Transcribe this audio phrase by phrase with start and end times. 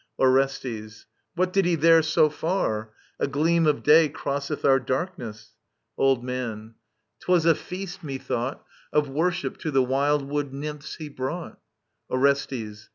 [0.19, 1.05] Orestes.
[1.35, 2.89] What did he there so far?—
[3.21, 5.53] ^A gleam of day Crosseth our darkness.
[5.95, 6.73] Old Man.
[7.19, 11.59] Twas a feast, methought* Of worship to the vrild wood njrmphs he wrought.
[12.09, 12.89] Orestes.